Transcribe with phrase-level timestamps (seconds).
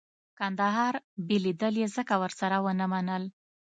[0.39, 0.93] کندهار
[1.27, 3.23] بېلېدل یې ځکه ورسره ونه منل.